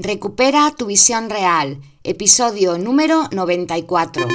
[0.00, 4.28] Recupera tu visión real, episodio número 94.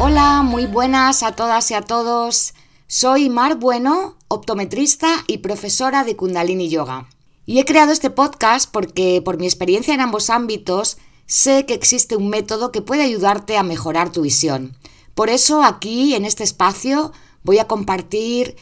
[0.00, 2.52] Hola, muy buenas a todas y a todos.
[2.88, 7.08] Soy Mar Bueno, optometrista y profesora de Kundalini Yoga.
[7.46, 12.16] Y he creado este podcast porque por mi experiencia en ambos ámbitos sé que existe
[12.16, 14.76] un método que puede ayudarte a mejorar tu visión.
[15.14, 17.12] Por eso aquí, en este espacio,
[17.44, 18.56] voy a compartir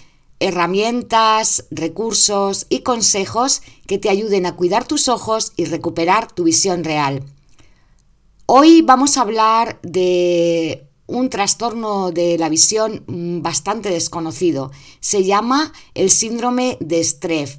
[0.44, 6.84] herramientas, recursos y consejos que te ayuden a cuidar tus ojos y recuperar tu visión
[6.84, 7.24] real.
[8.44, 13.04] Hoy vamos a hablar de un trastorno de la visión
[13.42, 14.70] bastante desconocido.
[15.00, 17.56] Se llama el síndrome de Streff,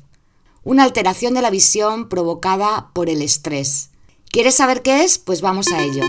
[0.64, 3.90] una alteración de la visión provocada por el estrés.
[4.30, 5.18] ¿Quieres saber qué es?
[5.18, 6.04] Pues vamos a ello.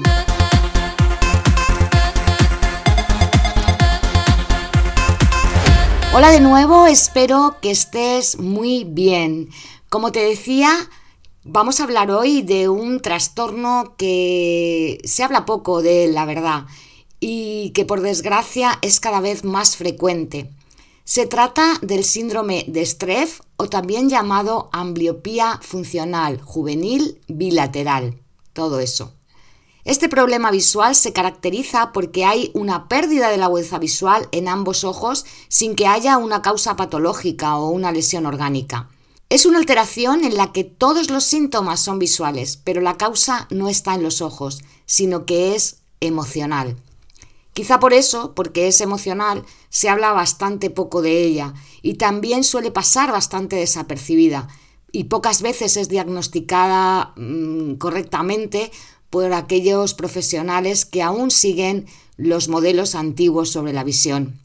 [6.19, 9.51] Hola de nuevo, espero que estés muy bien.
[9.91, 10.71] Como te decía,
[11.45, 16.65] vamos a hablar hoy de un trastorno que se habla poco de la verdad,
[17.21, 20.51] y que por desgracia es cada vez más frecuente.
[21.05, 28.19] Se trata del síndrome de Streff o también llamado ambliopía funcional juvenil bilateral.
[28.55, 29.16] Todo eso.
[29.87, 34.83] Este problema visual se caracteriza porque hay una pérdida de la agudeza visual en ambos
[34.83, 38.89] ojos sin que haya una causa patológica o una lesión orgánica.
[39.29, 43.69] Es una alteración en la que todos los síntomas son visuales, pero la causa no
[43.69, 46.75] está en los ojos, sino que es emocional.
[47.53, 52.73] Quizá por eso, porque es emocional, se habla bastante poco de ella y también suele
[52.73, 54.49] pasar bastante desapercibida
[54.97, 58.73] y pocas veces es diagnosticada mm, correctamente
[59.17, 61.87] por aquellos profesionales que aún siguen
[62.19, 64.39] los modelos antiguos sobre la visión.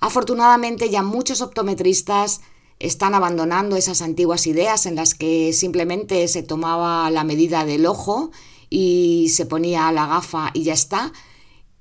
[0.00, 2.40] Afortunadamente ya muchos optometristas
[2.80, 8.32] están abandonando esas antiguas ideas en las que simplemente se tomaba la medida del ojo
[8.68, 11.12] y se ponía la gafa y ya está,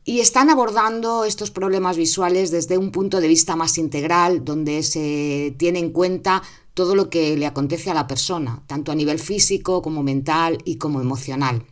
[0.06, 5.56] y están abordando estos problemas visuales desde un punto de vista más integral, donde se
[5.58, 6.44] tiene en cuenta
[6.76, 10.76] todo lo que le acontece a la persona, tanto a nivel físico como mental y
[10.76, 11.66] como emocional.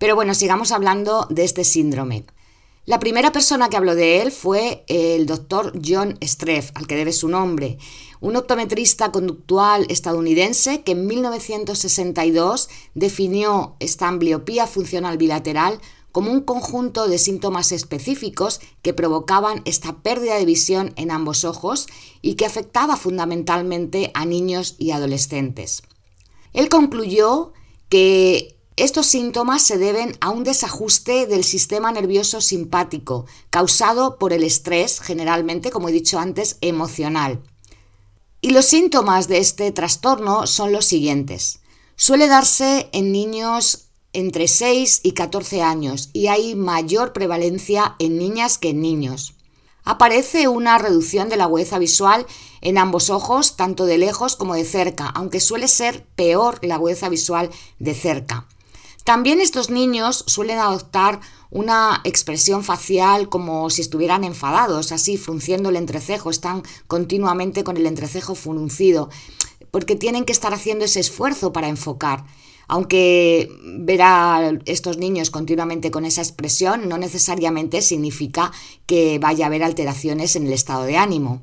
[0.00, 2.24] Pero bueno, sigamos hablando de este síndrome.
[2.86, 7.12] La primera persona que habló de él fue el doctor John Streff, al que debe
[7.12, 7.76] su nombre,
[8.18, 15.78] un optometrista conductual estadounidense que en 1962 definió esta ambliopía funcional bilateral
[16.12, 21.88] como un conjunto de síntomas específicos que provocaban esta pérdida de visión en ambos ojos
[22.22, 25.82] y que afectaba fundamentalmente a niños y adolescentes.
[26.54, 27.52] Él concluyó
[27.90, 34.42] que estos síntomas se deben a un desajuste del sistema nervioso simpático, causado por el
[34.42, 37.42] estrés, generalmente, como he dicho antes, emocional.
[38.40, 41.60] Y los síntomas de este trastorno son los siguientes.
[41.96, 48.56] Suele darse en niños entre 6 y 14 años y hay mayor prevalencia en niñas
[48.56, 49.34] que en niños.
[49.84, 52.26] Aparece una reducción de la agudeza visual
[52.60, 57.08] en ambos ojos, tanto de lejos como de cerca, aunque suele ser peor la agudeza
[57.08, 58.46] visual de cerca.
[59.04, 65.76] También estos niños suelen adoptar una expresión facial como si estuvieran enfadados, así frunciendo el
[65.76, 69.08] entrecejo, están continuamente con el entrecejo fruncido,
[69.70, 72.24] porque tienen que estar haciendo ese esfuerzo para enfocar.
[72.68, 78.52] Aunque ver a estos niños continuamente con esa expresión no necesariamente significa
[78.86, 81.42] que vaya a haber alteraciones en el estado de ánimo.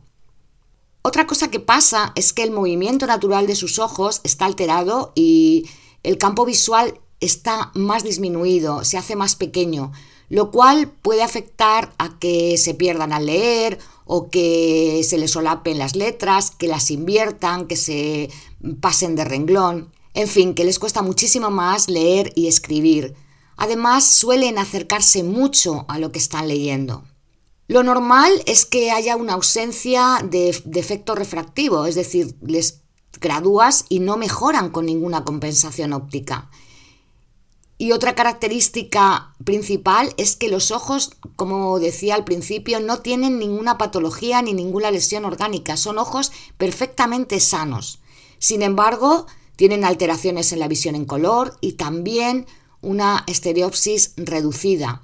[1.01, 5.69] Otra cosa que pasa es que el movimiento natural de sus ojos está alterado y
[6.03, 9.91] el campo visual está más disminuido, se hace más pequeño,
[10.29, 15.77] lo cual puede afectar a que se pierdan al leer o que se les solapen
[15.77, 18.29] las letras, que las inviertan, que se
[18.79, 23.15] pasen de renglón, en fin, que les cuesta muchísimo más leer y escribir.
[23.55, 27.03] Además, suelen acercarse mucho a lo que están leyendo.
[27.67, 32.81] Lo normal es que haya una ausencia de, efecto refractivo, es decir, les
[33.19, 36.49] gradúas y no mejoran con ninguna compensación óptica.
[37.79, 43.77] Y otra característica principal es que los ojos, como decía al principio, no tienen ninguna
[43.77, 47.99] patología ni ninguna lesión orgánica, son ojos perfectamente sanos.
[48.39, 52.47] Sin embargo, tienen alteraciones en la visión en color y también
[52.81, 55.03] una estereopsis reducida.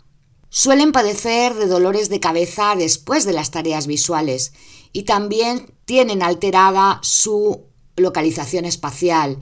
[0.49, 4.53] Suelen padecer de dolores de cabeza después de las tareas visuales
[4.91, 7.65] y también tienen alterada su
[7.95, 9.39] localización espacial,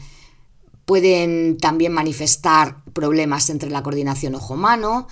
[0.86, 5.08] Pueden también manifestar problemas entre la coordinación ojo-mano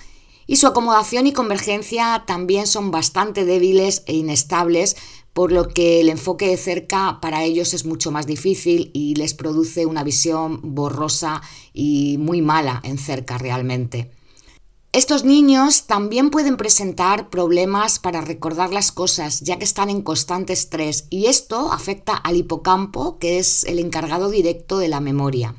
[0.46, 4.96] y su acomodación y convergencia también son bastante débiles e inestables
[5.32, 9.34] por lo que el enfoque de cerca para ellos es mucho más difícil y les
[9.34, 11.40] produce una visión borrosa
[11.72, 14.10] y muy mala en cerca realmente.
[14.92, 20.52] Estos niños también pueden presentar problemas para recordar las cosas, ya que están en constante
[20.52, 25.54] estrés, y esto afecta al hipocampo, que es el encargado directo de la memoria.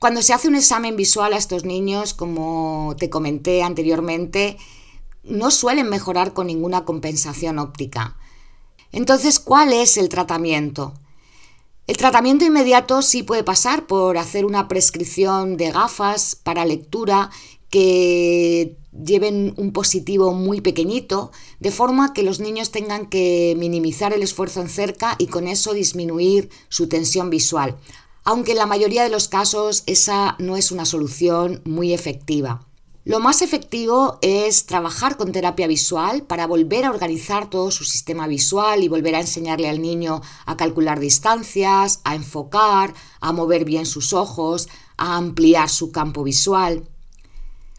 [0.00, 4.56] Cuando se hace un examen visual a estos niños, como te comenté anteriormente,
[5.24, 8.16] no suelen mejorar con ninguna compensación óptica.
[8.92, 10.94] Entonces, ¿cuál es el tratamiento?
[11.86, 17.28] El tratamiento inmediato sí puede pasar por hacer una prescripción de gafas para lectura
[17.68, 24.22] que lleven un positivo muy pequeñito, de forma que los niños tengan que minimizar el
[24.22, 27.76] esfuerzo en cerca y con eso disminuir su tensión visual.
[28.24, 32.66] Aunque en la mayoría de los casos esa no es una solución muy efectiva.
[33.04, 38.26] Lo más efectivo es trabajar con terapia visual para volver a organizar todo su sistema
[38.26, 43.86] visual y volver a enseñarle al niño a calcular distancias, a enfocar, a mover bien
[43.86, 44.68] sus ojos,
[44.98, 46.86] a ampliar su campo visual.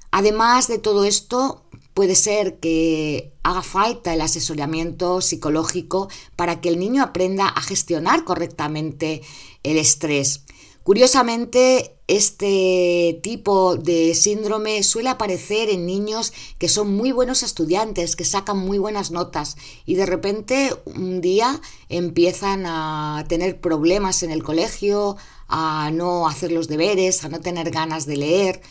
[0.10, 6.80] Además de todo esto, puede ser que haga falta el asesoramiento psicológico para que el
[6.80, 9.22] niño aprenda a gestionar correctamente
[9.64, 10.44] el estrés.
[10.84, 18.26] Curiosamente, este tipo de síndrome suele aparecer en niños que son muy buenos estudiantes, que
[18.26, 24.44] sacan muy buenas notas y de repente un día empiezan a tener problemas en el
[24.44, 25.18] colegio,
[25.48, 28.62] a no hacer los deberes, a no tener ganas de leer.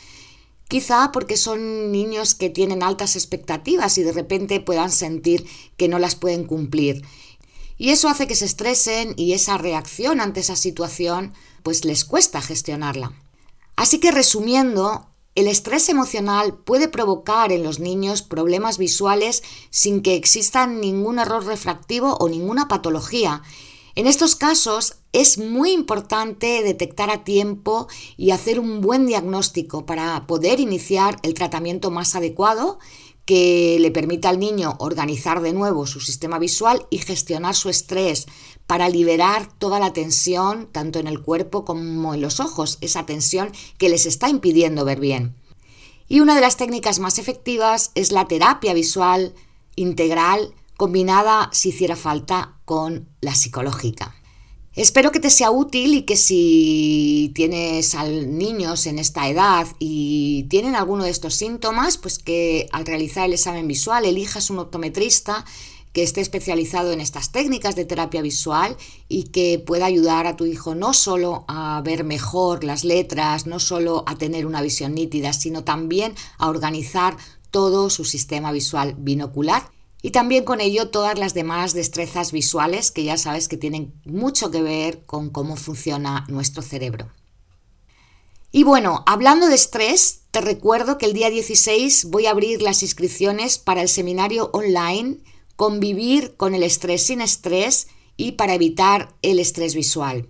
[0.71, 5.45] Quizá porque son niños que tienen altas expectativas y de repente puedan sentir
[5.77, 7.03] que no las pueden cumplir.
[7.77, 11.35] Y eso hace que se estresen y esa reacción ante esa situación
[11.65, 13.13] pues les cuesta gestionarla.
[13.75, 20.15] Así que resumiendo, el estrés emocional puede provocar en los niños problemas visuales sin que
[20.15, 23.43] exista ningún error refractivo o ninguna patología
[24.01, 27.87] en estos casos es muy importante detectar a tiempo
[28.17, 32.79] y hacer un buen diagnóstico para poder iniciar el tratamiento más adecuado
[33.27, 38.25] que le permita al niño organizar de nuevo su sistema visual y gestionar su estrés
[38.67, 43.53] para liberar toda la tensión, tanto en el cuerpo como en los ojos, esa tensión
[43.77, 45.37] que les está impidiendo ver bien.
[46.09, 49.35] Y una de las técnicas más efectivas es la terapia visual
[49.77, 54.15] integral combinada, si hiciera falta, con la psicológica.
[54.75, 57.95] Espero que te sea útil y que si tienes
[58.27, 63.35] niños en esta edad y tienen alguno de estos síntomas, pues que al realizar el
[63.35, 65.45] examen visual elijas un optometrista
[65.93, 68.75] que esté especializado en estas técnicas de terapia visual
[69.07, 73.61] y que pueda ayudar a tu hijo no solo a ver mejor las letras, no
[73.61, 77.19] solo a tener una visión nítida, sino también a organizar
[77.51, 79.69] todo su sistema visual binocular
[80.03, 84.51] y también con ello todas las demás destrezas visuales que ya sabes que tienen mucho
[84.51, 87.11] que ver con cómo funciona nuestro cerebro.
[88.53, 92.83] Y bueno, hablando de estrés, te recuerdo que el día 16 voy a abrir las
[92.83, 95.19] inscripciones para el seminario online
[95.61, 100.27] Convivir con el estrés sin estrés y para evitar el estrés visual.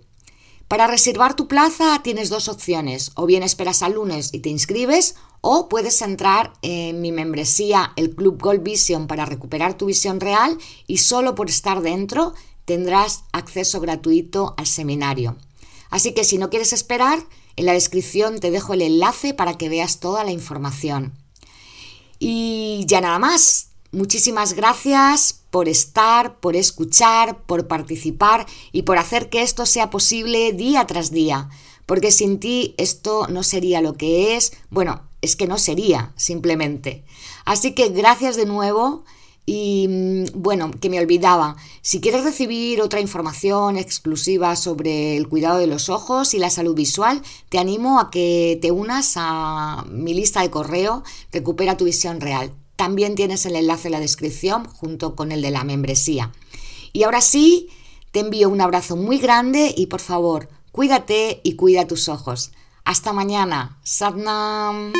[0.71, 5.15] Para reservar tu plaza tienes dos opciones, o bien esperas al lunes y te inscribes,
[5.41, 10.57] o puedes entrar en mi membresía, el Club Gold Vision, para recuperar tu visión real
[10.87, 12.33] y solo por estar dentro
[12.63, 15.35] tendrás acceso gratuito al seminario.
[15.89, 17.21] Así que si no quieres esperar,
[17.57, 21.11] en la descripción te dejo el enlace para que veas toda la información.
[22.17, 29.29] Y ya nada más, Muchísimas gracias por estar, por escuchar, por participar y por hacer
[29.29, 31.49] que esto sea posible día tras día.
[31.85, 34.53] Porque sin ti esto no sería lo que es.
[34.69, 37.03] Bueno, es que no sería, simplemente.
[37.43, 39.03] Así que gracias de nuevo.
[39.45, 45.59] Y mm, bueno, que me olvidaba, si quieres recibir otra información exclusiva sobre el cuidado
[45.59, 50.13] de los ojos y la salud visual, te animo a que te unas a mi
[50.13, 52.53] lista de correo Recupera tu visión real.
[52.81, 56.31] También tienes el enlace en la descripción junto con el de la membresía.
[56.93, 57.69] Y ahora sí,
[58.11, 62.49] te envío un abrazo muy grande y por favor, cuídate y cuida tus ojos.
[62.83, 63.77] Hasta mañana.
[63.83, 64.93] Sadnam.